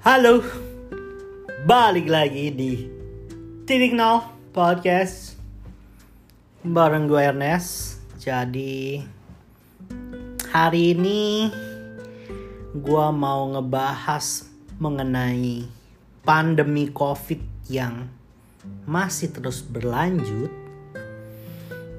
Halo, 0.00 0.40
balik 1.68 2.08
lagi 2.08 2.48
di 2.48 2.88
Titik 3.68 3.92
Nol 3.92 4.24
Podcast 4.48 5.36
bareng 6.64 7.04
gue 7.04 7.20
Ernest. 7.20 8.00
Jadi 8.16 8.96
hari 10.48 10.96
ini 10.96 11.52
gue 12.72 13.06
mau 13.12 13.52
ngebahas 13.52 14.48
mengenai 14.80 15.68
pandemi 16.24 16.88
COVID 16.88 17.68
yang 17.68 18.08
masih 18.88 19.36
terus 19.36 19.60
berlanjut. 19.60 20.48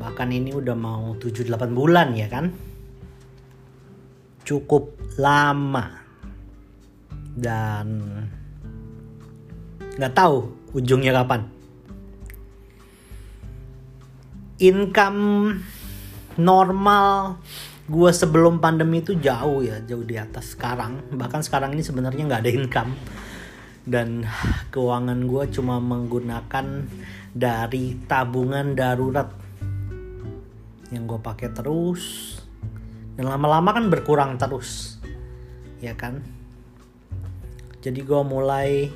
Bahkan 0.01 0.29
ini 0.33 0.57
udah 0.57 0.73
mau 0.73 1.13
7-8 1.21 1.69
bulan 1.69 2.17
ya 2.17 2.25
kan? 2.25 2.49
Cukup 4.41 4.97
lama 5.21 6.00
dan 7.35 7.87
nggak 9.95 10.15
tahu 10.15 10.51
ujungnya 10.75 11.11
kapan. 11.15 11.47
Income 14.61 15.21
normal 16.37 17.41
gue 17.91 18.11
sebelum 18.13 18.63
pandemi 18.63 19.03
itu 19.03 19.17
jauh 19.19 19.59
ya 19.65 19.83
jauh 19.83 20.05
di 20.05 20.15
atas 20.15 20.55
sekarang. 20.55 21.11
Bahkan 21.11 21.41
sekarang 21.43 21.75
ini 21.75 21.83
sebenarnya 21.83 22.23
nggak 22.27 22.41
ada 22.45 22.51
income. 22.51 22.91
Dan 23.81 24.23
keuangan 24.69 25.25
gue 25.25 25.43
cuma 25.57 25.81
menggunakan 25.81 26.85
dari 27.33 27.97
tabungan 28.05 28.77
darurat 28.77 29.33
yang 30.93 31.09
gue 31.09 31.19
pakai 31.19 31.49
terus. 31.51 32.37
Dan 33.17 33.27
lama-lama 33.27 33.73
kan 33.73 33.89
berkurang 33.89 34.37
terus. 34.37 35.01
Ya 35.81 35.97
kan 35.97 36.21
jadi 37.81 37.99
gue 38.05 38.21
mulai 38.21 38.93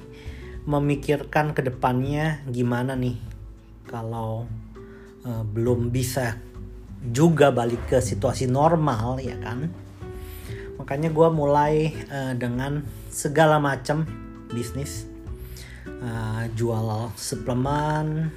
memikirkan 0.66 1.58
ke 1.58 1.62
depannya 1.66 2.46
gimana 2.50 2.94
nih 2.94 3.18
kalau 3.86 4.46
uh, 5.26 5.44
belum 5.46 5.90
bisa 5.90 6.38
juga 7.06 7.50
balik 7.54 7.90
ke 7.90 7.98
situasi 8.02 8.50
normal 8.50 9.22
ya 9.22 9.38
kan. 9.42 9.70
Makanya 10.78 11.10
gue 11.10 11.30
mulai 11.34 11.94
uh, 12.10 12.34
dengan 12.38 12.86
segala 13.10 13.58
macam 13.58 14.06
bisnis 14.54 15.06
uh, 15.86 16.46
jual 16.54 17.10
suplemen, 17.18 18.30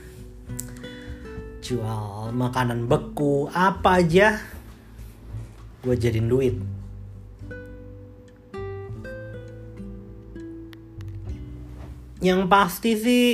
jual 1.60 2.32
makanan 2.32 2.88
beku, 2.88 3.52
apa 3.52 4.00
aja 4.00 4.40
gue 5.78 5.94
jadiin 5.94 6.28
duit 6.28 6.77
yang 12.18 12.50
pasti 12.50 12.98
sih 12.98 13.24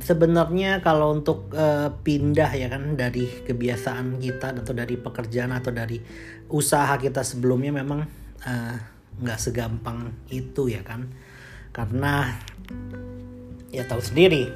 sebenarnya 0.00 0.80
kalau 0.80 1.12
untuk 1.12 1.52
uh, 1.52 1.92
pindah 2.00 2.50
ya 2.56 2.72
kan 2.72 2.96
dari 2.96 3.26
kebiasaan 3.26 4.22
kita 4.22 4.56
atau 4.56 4.72
dari 4.72 4.96
pekerjaan 4.96 5.52
atau 5.52 5.70
dari 5.74 6.00
usaha 6.48 6.94
kita 6.96 7.20
sebelumnya 7.20 7.74
memang 7.74 8.06
nggak 9.20 9.38
uh, 9.38 9.42
segampang 9.42 10.14
itu 10.30 10.70
ya 10.70 10.80
kan. 10.86 11.10
Karena 11.70 12.34
ya 13.70 13.86
tahu 13.86 14.02
sendiri 14.02 14.50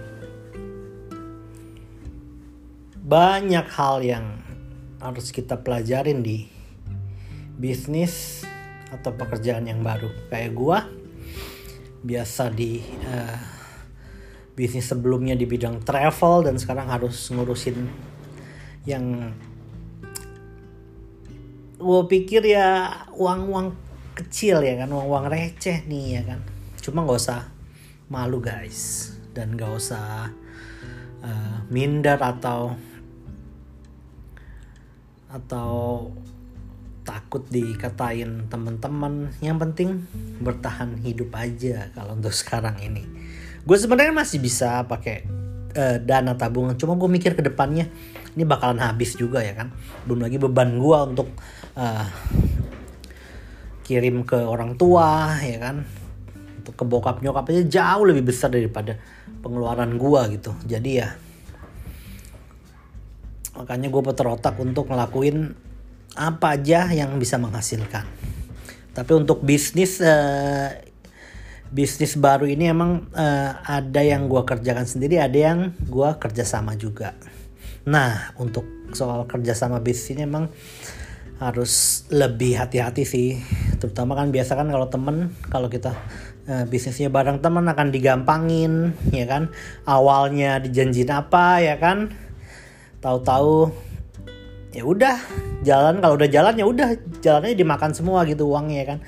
banyak 3.05 3.67
hal 3.69 4.01
yang 4.01 4.27
harus 4.99 5.29
kita 5.29 5.61
pelajarin 5.61 6.25
di 6.25 6.49
bisnis 7.61 8.47
atau 8.89 9.13
pekerjaan 9.13 9.69
yang 9.69 9.85
baru. 9.85 10.09
Kayak 10.33 10.53
gua 10.57 10.79
biasa 12.05 12.49
di 12.49 12.81
uh, 13.05 13.54
bisnis 14.55 14.87
sebelumnya 14.87 15.35
di 15.35 15.51
bidang 15.51 15.83
travel 15.83 16.47
dan 16.47 16.55
sekarang 16.59 16.87
harus 16.87 17.31
ngurusin 17.35 17.91
yang 18.87 19.35
gue 21.75 22.01
pikir 22.07 22.47
ya 22.47 23.03
uang-uang 23.19 23.75
kecil 24.15 24.63
ya 24.63 24.79
kan 24.79 24.89
uang-uang 24.95 25.27
receh 25.27 25.83
nih 25.91 26.07
ya 26.17 26.23
kan. 26.23 26.41
Cuma 26.79 27.03
nggak 27.03 27.19
usah 27.19 27.51
malu 28.07 28.39
guys. 28.39 29.11
Dan 29.35 29.59
nggak 29.59 29.73
usah 29.75 30.31
uh, 31.27 31.59
minder 31.67 32.17
atau 32.23 32.79
atau 35.27 35.73
takut 37.03 37.43
dikatain 37.51 38.47
teman-teman. 38.47 39.35
Yang 39.43 39.59
penting 39.67 39.89
bertahan 40.39 41.03
hidup 41.03 41.35
aja 41.35 41.91
kalau 41.91 42.15
untuk 42.15 42.33
sekarang 42.41 42.79
ini 42.79 43.03
gue 43.65 43.77
sebenarnya 43.81 44.13
masih 44.13 44.39
bisa 44.45 44.85
pakai 44.85 45.25
uh, 45.75 45.97
dana 46.01 46.37
tabungan. 46.37 46.77
Cuma 46.77 46.95
gue 47.01 47.09
mikir 47.09 47.33
ke 47.33 47.43
depannya 47.43 47.89
ini 48.37 48.45
bakalan 48.45 48.81
habis 48.81 49.17
juga 49.17 49.41
ya 49.41 49.57
kan? 49.57 49.73
Belum 50.05 50.25
lagi 50.25 50.37
beban 50.37 50.77
gue 50.77 50.99
untuk 51.09 51.29
uh, 51.77 52.07
kirim 53.85 54.25
ke 54.29 54.37
orang 54.37 54.77
tua 54.77 55.41
ya 55.41 55.59
kan? 55.61 55.85
Untuk 56.61 56.75
ke 56.77 56.85
bokap 56.85 57.21
nyokap 57.21 57.49
aja 57.53 57.63
jauh 57.65 58.05
lebih 58.09 58.29
besar 58.29 58.53
daripada 58.53 59.01
pengeluaran 59.41 59.97
gue 59.97 60.21
gitu. 60.41 60.53
Jadi 60.69 60.91
ya 61.01 61.09
makanya 63.55 63.87
gue 63.87 64.03
putar 64.03 64.27
otak 64.29 64.59
untuk 64.59 64.91
ngelakuin 64.91 65.55
apa 66.19 66.59
aja 66.59 66.91
yang 66.93 67.17
bisa 67.17 67.41
menghasilkan. 67.41 68.05
Tapi 68.95 69.11
untuk 69.15 69.43
bisnis 69.43 69.99
uh, 69.99 70.71
bisnis 71.75 72.15
baru 72.15 72.47
ini 72.47 72.71
emang 72.71 73.11
uh, 73.11 73.51
ada 73.67 73.99
yang 73.99 74.31
gue 74.31 74.43
kerjakan 74.47 74.87
sendiri, 74.87 75.19
ada 75.19 75.35
yang 75.35 75.75
gue 75.91 76.11
kerjasama 76.23 76.79
juga. 76.79 77.19
Nah, 77.91 78.31
untuk 78.39 78.63
soal 78.95 79.27
kerjasama 79.27 79.83
bisnis 79.83 80.15
ini 80.15 80.23
emang 80.23 80.47
harus 81.43 82.07
lebih 82.15 82.63
hati-hati 82.63 83.03
sih. 83.03 83.43
Terutama 83.83 84.15
kan 84.15 84.31
biasa 84.31 84.55
kan 84.55 84.71
kalau 84.71 84.87
temen, 84.87 85.35
kalau 85.51 85.67
kita 85.67 85.91
uh, 86.47 86.63
bisnisnya 86.71 87.11
bareng 87.11 87.43
temen 87.43 87.67
akan 87.67 87.91
digampangin, 87.91 88.95
ya 89.11 89.27
kan. 89.27 89.51
Awalnya 89.83 90.63
dijanjin 90.63 91.11
apa, 91.11 91.59
ya 91.59 91.75
kan. 91.83 92.15
Tahu-tahu 93.03 93.75
ya 94.71 94.87
udah 94.87 95.19
jalan 95.67 95.99
kalau 95.99 96.15
udah 96.19 96.31
jalan 96.31 96.55
ya 96.59 96.67
udah 96.67 96.89
jalannya 97.23 97.55
dimakan 97.55 97.95
semua 97.95 98.27
gitu 98.27 98.51
uangnya 98.51 98.79
ya 98.83 98.87
kan 98.91 98.99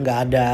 nggak 0.00 0.18
ada 0.28 0.48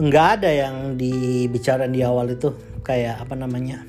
nggak 0.00 0.26
ada 0.40 0.48
yang 0.48 0.96
dibicarain 0.96 1.92
di 1.92 2.00
awal 2.00 2.32
itu. 2.32 2.56
Kayak 2.80 3.28
apa 3.28 3.36
namanya? 3.36 3.84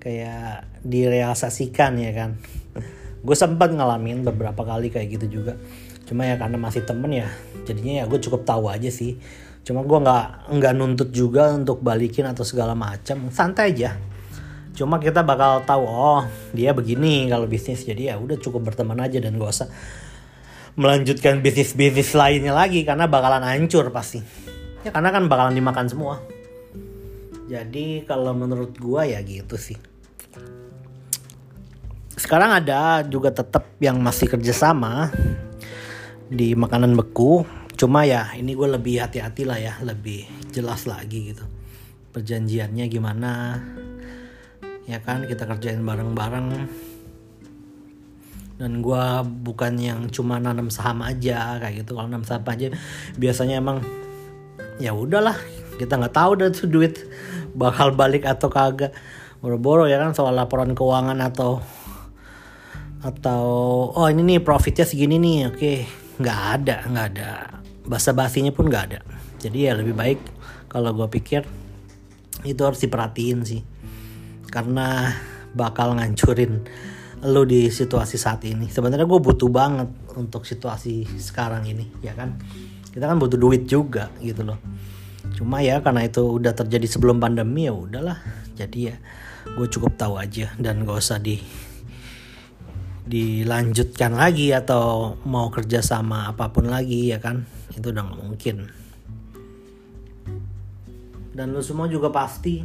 Kayak 0.00 0.64
direalisasikan 0.80 2.00
ya 2.00 2.12
kan? 2.16 2.40
Gue 3.20 3.36
sempat 3.36 3.72
ngalamin 3.72 4.24
beberapa 4.24 4.64
kali 4.64 4.88
kayak 4.88 5.20
gitu 5.20 5.40
juga. 5.40 5.60
Cuma 6.08 6.24
ya 6.24 6.40
karena 6.40 6.56
masih 6.56 6.84
temen 6.84 7.12
ya 7.12 7.28
jadinya 7.64 8.00
ya 8.00 8.04
gue 8.08 8.20
cukup 8.20 8.48
tahu 8.48 8.72
aja 8.72 8.88
sih. 8.88 9.20
Cuma 9.64 9.84
gue 9.84 9.98
nggak 10.00 10.52
nggak 10.56 10.72
nuntut 10.76 11.08
juga 11.12 11.52
untuk 11.52 11.84
balikin 11.84 12.24
atau 12.28 12.44
segala 12.44 12.72
macam 12.72 13.28
santai 13.28 13.76
aja. 13.76 13.96
Cuma 14.72 15.00
kita 15.00 15.20
bakal 15.20 15.68
tahu 15.68 15.84
oh 15.84 16.24
dia 16.56 16.72
begini 16.72 17.28
kalau 17.28 17.44
bisnis. 17.44 17.84
Jadi 17.84 18.08
ya 18.08 18.16
udah 18.16 18.40
cukup 18.40 18.72
berteman 18.72 19.04
aja 19.04 19.20
dan 19.20 19.36
gak 19.36 19.52
usah 19.52 19.68
melanjutkan 20.74 21.38
bisnis 21.38 21.76
bisnis 21.78 22.12
lainnya 22.18 22.50
lagi 22.50 22.82
karena 22.82 23.06
bakalan 23.06 23.46
hancur 23.46 23.94
pasti 23.94 24.18
ya 24.84 24.92
karena 24.92 25.10
kan 25.10 25.26
bakalan 25.26 25.56
dimakan 25.56 25.88
semua. 25.88 26.20
Jadi 27.48 28.04
kalau 28.08 28.36
menurut 28.36 28.76
gua 28.76 29.08
ya 29.08 29.20
gitu 29.24 29.56
sih. 29.56 29.76
Sekarang 32.14 32.54
ada 32.54 33.04
juga 33.04 33.34
tetap 33.34 33.74
yang 33.82 33.98
masih 33.98 34.30
kerjasama 34.30 35.12
di 36.30 36.56
makanan 36.56 36.96
beku. 36.96 37.44
Cuma 37.74 38.06
ya 38.06 38.30
ini 38.38 38.54
gue 38.54 38.70
lebih 38.70 39.02
hati-hati 39.02 39.42
lah 39.42 39.58
ya 39.58 39.74
lebih 39.82 40.24
jelas 40.54 40.86
lagi 40.86 41.34
gitu. 41.34 41.44
Perjanjiannya 42.14 42.86
gimana? 42.86 43.58
Ya 44.86 45.02
kan 45.02 45.26
kita 45.26 45.44
kerjain 45.44 45.82
bareng-bareng. 45.82 46.48
Dan 48.62 48.78
gue 48.78 49.04
bukan 49.42 49.74
yang 49.82 50.06
cuma 50.08 50.38
nanam 50.38 50.70
saham 50.70 51.02
aja 51.02 51.58
kayak 51.58 51.82
gitu. 51.82 51.98
Kalau 51.98 52.06
nanam 52.06 52.22
saham 52.22 52.46
aja 52.46 52.70
biasanya 53.18 53.58
emang 53.58 53.82
ya 54.82 54.90
udahlah 54.94 55.38
kita 55.78 55.98
nggak 55.98 56.14
tahu 56.14 56.30
dah 56.38 56.48
tuh 56.54 56.70
duit 56.70 56.94
bakal 57.54 57.94
balik 57.94 58.26
atau 58.26 58.50
kagak. 58.50 58.94
Boro-boro 59.38 59.84
ya 59.84 60.00
kan 60.00 60.16
soal 60.16 60.34
laporan 60.34 60.72
keuangan 60.72 61.20
atau 61.20 61.60
atau 63.04 63.44
oh 63.92 64.08
ini 64.08 64.24
nih 64.24 64.40
profitnya 64.40 64.88
segini 64.88 65.20
nih 65.20 65.38
oke. 65.52 65.72
Nggak 66.18 66.40
ada 66.58 66.76
nggak 66.88 67.06
ada. 67.14 67.30
Basa 67.84 68.16
basinya 68.16 68.50
pun 68.50 68.70
nggak 68.70 68.84
ada. 68.90 69.00
Jadi 69.38 69.68
ya 69.68 69.76
lebih 69.76 69.92
baik 69.92 70.18
kalau 70.72 70.96
gue 70.96 71.08
pikir 71.12 71.44
itu 72.42 72.60
harus 72.64 72.80
diperhatiin 72.80 73.40
sih. 73.44 73.62
Karena 74.48 75.12
bakal 75.54 75.94
ngancurin 75.98 76.64
lo 77.24 77.48
di 77.48 77.72
situasi 77.72 78.20
saat 78.20 78.44
ini. 78.44 78.68
Sebenarnya 78.68 79.08
gue 79.08 79.20
butuh 79.20 79.48
banget 79.48 79.88
untuk 80.18 80.44
situasi 80.44 81.08
sekarang 81.16 81.64
ini, 81.64 81.88
ya 82.04 82.12
kan? 82.12 82.36
Kita 82.94 83.10
kan 83.10 83.18
butuh 83.18 83.34
duit 83.34 83.66
juga 83.66 84.14
gitu 84.22 84.46
loh. 84.46 84.58
Cuma 85.34 85.58
ya 85.58 85.82
karena 85.82 86.06
itu 86.06 86.22
udah 86.38 86.54
terjadi 86.54 86.86
sebelum 86.86 87.18
pandemi 87.18 87.66
ya 87.66 87.74
udahlah. 87.74 88.22
Jadi 88.54 88.94
ya 88.94 88.96
gue 89.44 89.66
cukup 89.66 89.98
tahu 89.98 90.14
aja 90.14 90.54
dan 90.62 90.86
gak 90.86 91.02
usah 91.02 91.18
di 91.18 91.42
dilanjutkan 93.04 94.16
lagi 94.16 94.54
atau 94.54 95.18
mau 95.28 95.52
kerja 95.52 95.82
sama 95.82 96.30
apa 96.30 96.54
pun 96.54 96.70
lagi 96.70 97.10
ya 97.10 97.18
kan? 97.18 97.42
Itu 97.74 97.90
udah 97.90 98.02
nggak 98.06 98.20
mungkin. 98.22 98.56
Dan 101.34 101.50
lo 101.50 101.66
semua 101.66 101.90
juga 101.90 102.14
pasti 102.14 102.62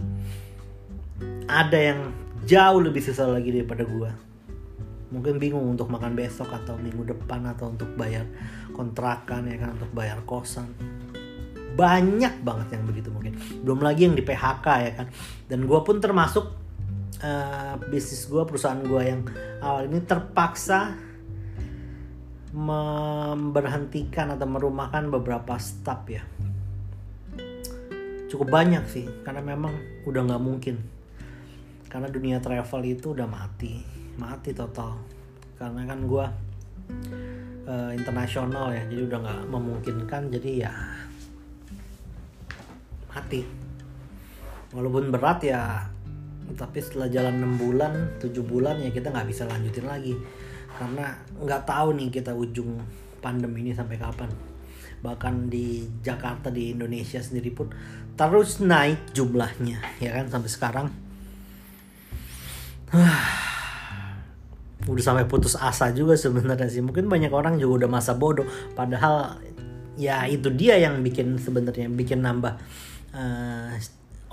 ada 1.50 1.76
yang 1.76 2.14
jauh 2.46 2.80
lebih 2.86 3.02
susah 3.02 3.34
lagi 3.34 3.50
daripada 3.50 3.82
gue 3.82 4.30
mungkin 5.10 5.42
bingung 5.42 5.66
untuk 5.74 5.90
makan 5.90 6.14
besok 6.14 6.54
atau 6.54 6.78
minggu 6.78 7.02
depan 7.10 7.42
atau 7.50 7.74
untuk 7.74 7.90
bayar 7.98 8.30
kontrakan 8.80 9.52
ya 9.52 9.60
kan 9.60 9.76
untuk 9.76 9.92
bayar 9.92 10.24
kosan. 10.24 10.72
Banyak 11.76 12.40
banget 12.48 12.80
yang 12.80 12.88
begitu 12.88 13.12
mungkin. 13.12 13.36
Belum 13.60 13.84
lagi 13.84 14.08
yang 14.08 14.16
di 14.16 14.24
PHK 14.24 14.68
ya 14.88 14.92
kan. 15.04 15.08
Dan 15.52 15.68
gue 15.68 15.80
pun 15.84 16.00
termasuk 16.00 16.56
uh, 17.20 17.76
bisnis 17.92 18.24
gue 18.32 18.40
perusahaan 18.48 18.80
gue 18.80 19.02
yang 19.04 19.28
awal 19.60 19.92
ini 19.92 20.00
terpaksa 20.08 20.96
memberhentikan 22.56 24.32
atau 24.34 24.48
merumahkan 24.48 25.12
beberapa 25.12 25.60
staff 25.60 26.02
ya. 26.08 26.24
Cukup 28.32 28.48
banyak 28.48 28.88
sih 28.88 29.06
karena 29.28 29.44
memang 29.44 29.76
udah 30.08 30.22
nggak 30.24 30.44
mungkin. 30.44 30.76
Karena 31.92 32.08
dunia 32.08 32.40
travel 32.40 32.82
itu 32.88 33.12
udah 33.12 33.28
mati. 33.28 33.84
Mati 34.16 34.56
total. 34.56 34.96
Karena 35.58 35.84
kan 35.84 36.00
gue 36.06 36.26
uh, 37.70 37.92
internasional 37.94 38.74
ya. 38.74 38.82
Jadi 38.90 39.02
udah 39.06 39.20
nggak 39.22 39.42
memungkinkan 39.54 40.22
jadi 40.34 40.66
ya 40.66 40.74
mati. 43.14 43.46
Walaupun 44.74 45.14
berat 45.14 45.40
ya 45.46 45.86
tapi 46.58 46.82
setelah 46.82 47.06
jalan 47.14 47.46
6 47.46 47.62
bulan 47.62 47.94
7 48.18 48.34
bulan 48.42 48.82
ya 48.82 48.90
kita 48.90 49.14
nggak 49.14 49.30
bisa 49.30 49.46
lanjutin 49.46 49.86
lagi. 49.86 50.18
Karena 50.74 51.14
nggak 51.38 51.70
tahu 51.70 51.94
nih 51.94 52.10
kita 52.10 52.34
ujung 52.34 52.82
pandemi 53.22 53.62
ini 53.62 53.78
sampai 53.78 54.02
kapan. 54.02 54.34
Bahkan 55.00 55.48
di 55.48 55.86
Jakarta 56.02 56.50
di 56.50 56.74
Indonesia 56.74 57.22
sendiri 57.22 57.54
pun 57.54 57.70
terus 58.20 58.60
naik 58.60 59.16
jumlahnya 59.16 59.80
ya 60.04 60.12
kan 60.12 60.28
sampai 60.28 60.52
sekarang 60.52 60.92
udah 64.90 65.04
sampai 65.06 65.26
putus 65.30 65.54
asa 65.54 65.94
juga 65.94 66.18
sebenarnya 66.18 66.66
sih. 66.66 66.82
Mungkin 66.82 67.06
banyak 67.06 67.30
orang 67.30 67.62
juga 67.62 67.86
udah 67.86 67.90
masa 67.94 68.18
bodoh. 68.18 68.50
Padahal 68.74 69.38
ya 70.00 70.26
itu 70.26 70.50
dia 70.50 70.82
yang 70.82 71.06
bikin 71.06 71.38
sebenarnya 71.38 71.86
bikin 71.94 72.26
nambah 72.26 72.58
eh, 73.14 73.78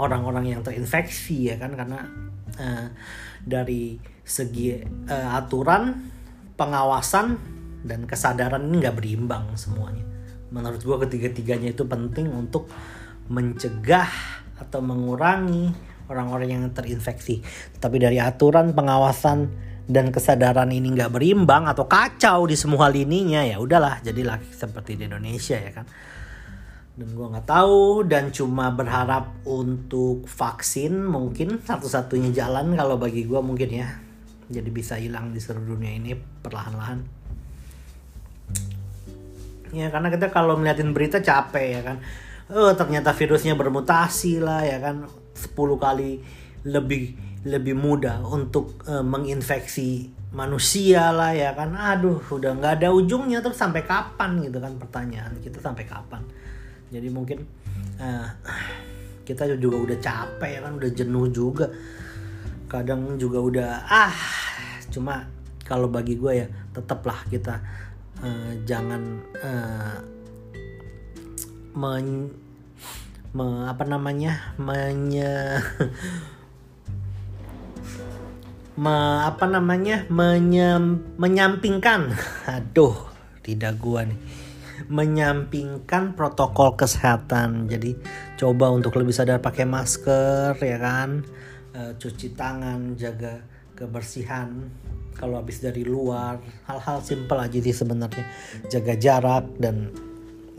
orang-orang 0.00 0.56
yang 0.56 0.60
terinfeksi 0.64 1.52
ya 1.52 1.56
kan? 1.60 1.76
Karena 1.76 2.00
uh, 2.60 2.86
dari 3.44 3.96
segi 4.26 4.76
uh, 5.08 5.38
aturan 5.38 5.92
pengawasan 6.56 7.36
dan 7.86 8.08
kesadaran 8.08 8.66
ini 8.66 8.82
nggak 8.82 8.96
berimbang 8.96 9.54
semuanya. 9.54 10.02
Menurut 10.50 10.80
gue 10.82 10.96
ketiga-tiganya 11.06 11.74
itu 11.74 11.84
penting 11.86 12.30
untuk 12.32 12.70
mencegah 13.30 14.08
atau 14.56 14.80
mengurangi 14.80 15.74
orang-orang 16.06 16.48
yang 16.54 16.64
terinfeksi. 16.70 17.42
Tapi 17.78 17.96
dari 17.98 18.22
aturan 18.22 18.72
pengawasan 18.72 19.65
dan 19.86 20.10
kesadaran 20.10 20.74
ini 20.74 20.90
nggak 20.90 21.14
berimbang 21.14 21.70
atau 21.70 21.86
kacau 21.86 22.50
di 22.50 22.58
semua 22.58 22.90
lininya 22.90 23.46
ya 23.46 23.62
udahlah 23.62 24.02
jadilah 24.02 24.42
seperti 24.50 24.98
di 24.98 25.06
Indonesia 25.06 25.54
ya 25.54 25.70
kan? 25.70 25.86
Dan 26.96 27.12
gue 27.12 27.26
nggak 27.28 27.46
tahu 27.46 28.08
dan 28.08 28.34
cuma 28.34 28.72
berharap 28.74 29.30
untuk 29.46 30.26
vaksin 30.26 31.06
mungkin 31.06 31.62
satu-satunya 31.62 32.34
jalan 32.34 32.74
kalau 32.74 32.98
bagi 32.98 33.28
gue 33.28 33.38
mungkin 33.38 33.70
ya. 33.70 33.88
Jadi 34.50 34.70
bisa 34.74 34.98
hilang 34.98 35.30
di 35.30 35.38
seluruh 35.38 35.76
dunia 35.76 35.92
ini 35.94 36.18
perlahan-lahan. 36.18 36.98
Ya 39.70 39.92
karena 39.92 40.08
kita 40.08 40.32
kalau 40.32 40.56
melihatin 40.56 40.90
berita 40.96 41.22
capek 41.22 41.66
ya 41.78 41.80
kan? 41.84 41.96
Oh 42.50 42.72
ternyata 42.74 43.14
virusnya 43.14 43.54
bermutasi 43.54 44.42
lah 44.42 44.66
ya 44.66 44.80
kan? 44.82 45.06
10 45.36 45.52
kali 45.76 46.24
lebih 46.66 47.14
lebih 47.46 47.78
mudah 47.78 48.26
untuk 48.26 48.82
uh, 48.90 49.06
menginfeksi 49.06 50.10
manusia 50.34 51.14
lah 51.14 51.30
ya 51.30 51.54
kan. 51.54 51.72
Aduh 51.78 52.18
udah 52.26 52.58
nggak 52.58 52.82
ada 52.82 52.88
ujungnya 52.90 53.38
terus 53.38 53.56
sampai 53.56 53.86
kapan 53.86 54.42
gitu 54.42 54.58
kan 54.58 54.74
pertanyaan 54.74 55.38
kita 55.38 55.62
sampai 55.62 55.86
kapan. 55.86 56.26
Jadi 56.90 57.08
mungkin 57.08 57.46
uh, 58.02 58.28
kita 59.22 59.46
juga 59.58 59.76
udah 59.78 59.98
capek 60.02 60.50
ya 60.58 60.60
kan 60.66 60.72
udah 60.74 60.90
jenuh 60.90 61.26
juga. 61.30 61.70
Kadang 62.66 63.14
juga 63.14 63.38
udah 63.38 63.70
ah 63.86 64.16
cuma 64.90 65.22
kalau 65.62 65.86
bagi 65.86 66.18
gue 66.18 66.32
ya 66.34 66.46
tetaplah 66.74 67.26
kita 67.30 67.58
uh, 68.22 68.52
jangan 68.66 69.02
uh, 69.42 69.98
men, 71.74 72.30
me, 73.34 73.46
apa 73.66 73.84
namanya 73.86 74.54
menye 74.58 75.60
me, 78.76 79.24
apa 79.24 79.48
namanya 79.48 80.04
menyem, 80.12 81.16
menyampingkan. 81.16 82.12
Aduh 82.56 82.94
tidak 83.40 83.80
gua 83.80 84.04
nih. 84.04 84.20
Menyampingkan 84.86 86.14
protokol 86.14 86.76
kesehatan. 86.76 87.66
Jadi 87.66 87.96
coba 88.36 88.70
untuk 88.70 88.94
lebih 89.00 89.16
sadar 89.16 89.40
pakai 89.40 89.64
masker 89.64 90.60
ya 90.60 90.78
kan? 90.78 91.24
E, 91.72 91.96
cuci 91.96 92.36
tangan 92.36 92.94
jaga 92.94 93.40
kebersihan 93.72 94.68
kalau 95.16 95.40
habis 95.40 95.64
dari 95.64 95.82
luar. 95.82 96.38
Hal-hal 96.68 97.00
simpel 97.00 97.40
aja 97.40 97.58
sih 97.58 97.72
sebenarnya. 97.72 98.24
Jaga 98.68 98.94
jarak 99.00 99.48
dan 99.56 99.90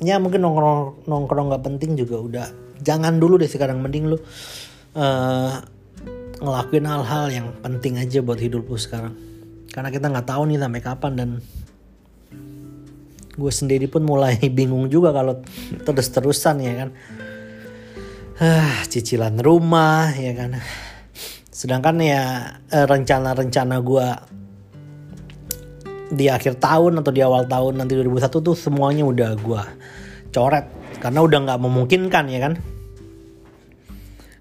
ya 0.02 0.18
mungkin 0.18 0.42
nongkrong 0.42 1.06
nongkrong 1.06 1.54
nggak 1.54 1.64
penting 1.64 1.94
juga 1.94 2.18
udah. 2.18 2.48
Jangan 2.82 3.22
dulu 3.22 3.38
deh 3.38 3.50
sekarang 3.50 3.80
mending 3.80 4.12
lu 4.12 4.18
uh, 4.98 5.62
ngelakuin 6.38 6.86
hal-hal 6.86 7.26
yang 7.34 7.48
penting 7.62 7.98
aja 7.98 8.22
buat 8.22 8.38
hidup 8.38 8.70
lu 8.70 8.78
sekarang. 8.78 9.14
Karena 9.70 9.90
kita 9.94 10.10
nggak 10.10 10.28
tahu 10.28 10.50
nih 10.50 10.58
sampai 10.62 10.82
kapan 10.82 11.14
dan 11.18 11.30
gue 13.38 13.52
sendiri 13.54 13.86
pun 13.86 14.02
mulai 14.02 14.38
bingung 14.58 14.90
juga 14.90 15.14
kalau 15.14 15.42
terus-terusan 15.86 16.56
ya 16.62 16.74
kan. 16.86 16.90
Uh, 18.38 18.74
cicilan 18.86 19.38
rumah 19.42 20.14
ya 20.14 20.34
kan. 20.38 20.62
Sedangkan 21.50 21.98
ya 22.06 22.54
eh, 22.70 22.86
rencana-rencana 22.86 23.82
gue 23.82 24.08
di 26.14 26.30
akhir 26.30 26.62
tahun 26.62 27.02
atau 27.02 27.10
di 27.10 27.26
awal 27.26 27.50
tahun 27.50 27.82
nanti 27.82 27.98
2001 27.98 28.30
tuh 28.30 28.54
semuanya 28.54 29.04
udah 29.10 29.32
gue 29.34 29.62
coret. 30.30 30.66
Karena 31.02 31.20
udah 31.26 31.40
nggak 31.50 31.60
memungkinkan 31.62 32.26
ya 32.30 32.40
kan 32.46 32.77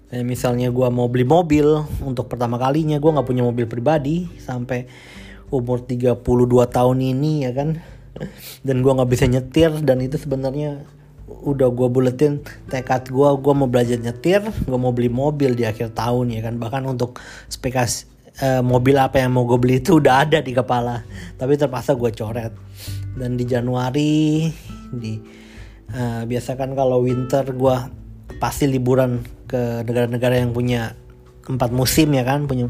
Kayak 0.07 0.25
misalnya 0.25 0.71
gue 0.71 0.87
mau 0.87 1.11
beli 1.11 1.27
mobil 1.27 1.67
untuk 1.99 2.31
pertama 2.31 2.55
kalinya 2.55 2.95
gue 2.95 3.11
nggak 3.11 3.27
punya 3.27 3.43
mobil 3.43 3.67
pribadi 3.67 4.23
sampai 4.39 4.87
umur 5.51 5.83
32 5.83 6.23
tahun 6.71 6.97
ini 7.03 7.43
ya 7.43 7.51
kan? 7.51 7.83
Dan 8.63 8.81
gue 8.81 8.91
nggak 8.91 9.09
bisa 9.11 9.27
nyetir 9.27 9.71
dan 9.83 9.99
itu 9.99 10.15
sebenarnya 10.15 10.87
udah 11.27 11.67
gue 11.75 11.87
buletin 11.91 12.39
tekad 12.71 13.11
gue 13.11 13.29
gue 13.43 13.53
mau 13.53 13.67
belajar 13.67 13.99
nyetir 13.99 14.39
gue 14.47 14.79
mau 14.79 14.95
beli 14.95 15.11
mobil 15.11 15.59
di 15.59 15.67
akhir 15.67 15.91
tahun 15.91 16.31
ya 16.31 16.39
kan? 16.39 16.55
Bahkan 16.55 16.87
untuk 16.87 17.19
spekas 17.51 18.07
uh, 18.39 18.63
mobil 18.63 18.95
apa 18.95 19.19
yang 19.19 19.35
mau 19.35 19.43
gue 19.43 19.59
beli 19.59 19.83
itu 19.83 19.99
udah 19.99 20.23
ada 20.23 20.39
di 20.39 20.55
kepala. 20.55 21.03
Tapi 21.35 21.59
terpaksa 21.59 21.99
gue 21.99 22.15
coret. 22.15 22.53
Dan 23.17 23.35
di 23.35 23.43
Januari 23.43 24.47
di 24.87 25.19
uh, 25.91 26.23
biasa 26.23 26.55
kan 26.55 26.71
kalau 26.77 27.03
winter 27.03 27.43
gue 27.43 28.06
pasti 28.37 28.69
liburan 28.69 29.25
ke 29.49 29.81
negara-negara 29.83 30.39
yang 30.41 30.53
punya 30.53 30.93
empat 31.47 31.71
musim 31.71 32.13
ya 32.13 32.23
kan? 32.23 32.45
Punya 32.45 32.69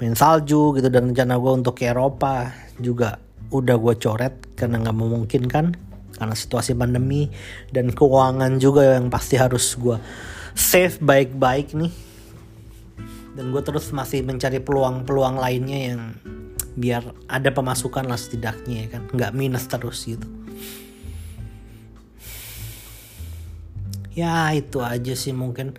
main 0.00 0.16
salju 0.16 0.76
gitu 0.76 0.88
dan 0.88 1.12
rencana 1.12 1.38
gue 1.38 1.52
untuk 1.52 1.74
ke 1.78 1.88
Eropa 1.88 2.52
juga 2.76 3.18
udah 3.54 3.76
gue 3.78 3.94
coret 3.96 4.34
karena 4.58 4.82
nggak 4.82 4.96
memungkinkan 4.96 5.66
karena 6.16 6.34
situasi 6.34 6.74
pandemi 6.74 7.30
dan 7.70 7.92
keuangan 7.92 8.56
juga 8.58 8.96
yang 8.96 9.12
pasti 9.12 9.36
harus 9.36 9.76
gue 9.76 9.96
save 10.56 10.96
baik-baik 11.00 11.76
nih. 11.76 11.92
Dan 13.36 13.52
gue 13.52 13.60
terus 13.60 13.92
masih 13.92 14.24
mencari 14.24 14.64
peluang-peluang 14.64 15.36
lainnya 15.36 15.92
yang 15.92 16.00
biar 16.76 17.04
ada 17.28 17.52
pemasukan 17.52 18.08
lah 18.08 18.16
setidaknya 18.16 18.88
ya 18.88 18.88
kan? 18.96 19.02
Nggak 19.12 19.32
minus 19.36 19.68
terus 19.68 20.08
gitu 20.08 20.45
ya 24.16 24.50
itu 24.56 24.80
aja 24.80 25.12
sih 25.12 25.36
mungkin. 25.36 25.76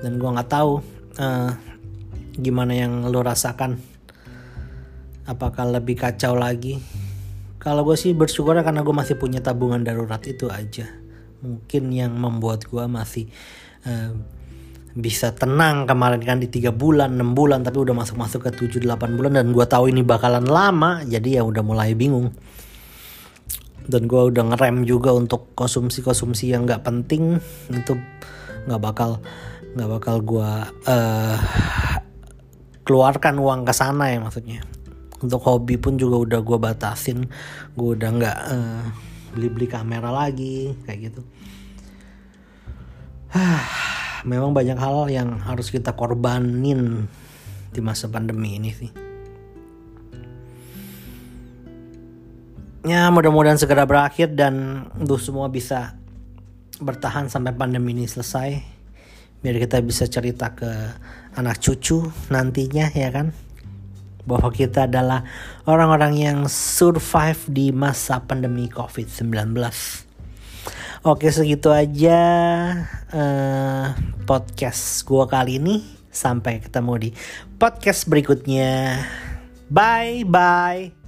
Dan 0.00 0.22
gue 0.22 0.30
nggak 0.30 0.48
tahu 0.48 0.80
uh, 1.18 1.50
gimana 2.38 2.72
yang 2.72 3.10
lo 3.10 3.20
rasakan. 3.20 3.76
Apakah 5.26 5.66
lebih 5.66 5.98
kacau 5.98 6.38
lagi? 6.38 6.78
Kalau 7.58 7.82
gue 7.82 7.96
sih 7.98 8.14
bersyukur 8.14 8.54
karena 8.60 8.86
gue 8.86 8.94
masih 8.94 9.18
punya 9.18 9.42
tabungan 9.42 9.82
darurat 9.82 10.20
itu 10.24 10.46
aja. 10.46 10.86
Mungkin 11.42 11.90
yang 11.90 12.14
membuat 12.14 12.68
gue 12.70 12.84
masih 12.86 13.26
uh, 13.88 14.12
bisa 14.94 15.34
tenang 15.34 15.90
kemarin 15.90 16.22
kan 16.22 16.38
di 16.38 16.46
tiga 16.46 16.70
bulan 16.70 17.18
6 17.18 17.34
bulan 17.34 17.66
tapi 17.66 17.82
udah 17.82 17.98
masuk 17.98 18.14
masuk 18.14 18.46
ke 18.46 18.78
7 18.78 18.86
8 18.86 19.18
bulan 19.18 19.34
dan 19.34 19.50
gue 19.50 19.66
tahu 19.66 19.90
ini 19.90 20.06
bakalan 20.06 20.46
lama 20.46 21.02
jadi 21.02 21.42
ya 21.42 21.42
udah 21.42 21.66
mulai 21.66 21.98
bingung 21.98 22.30
dan 23.84 24.08
gue 24.08 24.22
udah 24.32 24.44
ngerem 24.54 24.88
juga 24.88 25.12
untuk 25.12 25.52
konsumsi 25.52 26.00
konsumsi 26.00 26.52
yang 26.52 26.64
nggak 26.64 26.84
penting. 26.84 27.36
Itu 27.68 28.00
nggak 28.64 28.80
bakal 28.80 29.20
nggak 29.74 29.90
bakal 29.90 30.16
gue 30.24 30.50
uh, 30.88 31.36
keluarkan 32.84 33.40
uang 33.40 33.68
ke 33.68 33.72
sana 33.76 34.12
ya 34.12 34.18
maksudnya. 34.20 34.64
Untuk 35.20 35.40
hobi 35.44 35.80
pun 35.80 35.96
juga 35.96 36.16
udah 36.24 36.40
gue 36.40 36.58
batasin. 36.60 37.28
Gue 37.76 37.96
udah 37.96 38.10
nggak 38.12 38.38
uh, 38.48 38.84
beli 39.36 39.48
beli 39.52 39.66
kamera 39.68 40.08
lagi 40.08 40.72
kayak 40.88 41.12
gitu. 41.12 41.22
Memang 44.30 44.56
banyak 44.56 44.78
hal 44.80 45.12
yang 45.12 45.36
harus 45.44 45.68
kita 45.68 45.92
korbanin 45.92 47.04
di 47.74 47.80
masa 47.84 48.08
pandemi 48.08 48.56
ini 48.56 48.72
sih. 48.72 49.03
Ya 52.84 53.08
mudah-mudahan 53.08 53.56
segera 53.56 53.88
berakhir 53.88 54.36
dan 54.36 54.84
untuk 55.00 55.16
semua 55.16 55.48
bisa 55.48 55.96
bertahan 56.84 57.32
sampai 57.32 57.56
pandemi 57.56 57.96
ini 57.96 58.04
selesai. 58.04 58.60
Biar 59.40 59.56
kita 59.56 59.80
bisa 59.80 60.04
cerita 60.04 60.52
ke 60.52 60.68
anak 61.32 61.64
cucu 61.64 62.04
nantinya 62.28 62.92
ya 62.92 63.08
kan. 63.08 63.32
Bahwa 64.28 64.52
kita 64.52 64.84
adalah 64.84 65.24
orang-orang 65.64 66.12
yang 66.20 66.38
survive 66.44 67.40
di 67.48 67.72
masa 67.72 68.20
pandemi 68.20 68.68
COVID-19. 68.68 69.32
Oke 71.08 71.28
segitu 71.32 71.72
aja 71.72 72.20
uh, 73.12 73.96
podcast 74.28 75.08
gue 75.08 75.24
kali 75.24 75.56
ini. 75.56 75.80
Sampai 76.12 76.60
ketemu 76.60 76.92
di 77.00 77.10
podcast 77.56 78.04
berikutnya. 78.12 79.00
Bye 79.72 80.28
bye. 80.28 81.03